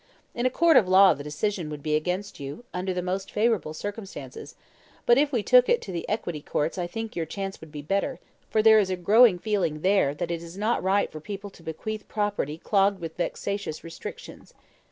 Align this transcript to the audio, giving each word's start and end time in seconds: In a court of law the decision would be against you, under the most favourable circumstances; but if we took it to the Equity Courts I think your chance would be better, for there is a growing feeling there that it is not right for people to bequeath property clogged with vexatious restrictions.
In 0.33 0.47
a 0.47 0.49
court 0.49 0.77
of 0.77 0.87
law 0.89 1.13
the 1.13 1.23
decision 1.23 1.69
would 1.69 1.83
be 1.83 1.95
against 1.95 2.39
you, 2.39 2.63
under 2.73 2.91
the 2.91 3.03
most 3.03 3.29
favourable 3.31 3.71
circumstances; 3.75 4.55
but 5.05 5.19
if 5.19 5.31
we 5.31 5.43
took 5.43 5.69
it 5.69 5.79
to 5.83 5.91
the 5.91 6.09
Equity 6.09 6.41
Courts 6.41 6.79
I 6.79 6.87
think 6.87 7.15
your 7.15 7.27
chance 7.27 7.61
would 7.61 7.71
be 7.71 7.83
better, 7.83 8.19
for 8.49 8.63
there 8.63 8.79
is 8.79 8.89
a 8.89 8.95
growing 8.95 9.37
feeling 9.37 9.81
there 9.81 10.15
that 10.15 10.31
it 10.31 10.41
is 10.41 10.57
not 10.57 10.81
right 10.81 11.11
for 11.11 11.19
people 11.19 11.51
to 11.51 11.61
bequeath 11.61 12.07
property 12.07 12.57
clogged 12.57 12.99
with 12.99 13.15
vexatious 13.17 13.83
restrictions. 13.83 14.55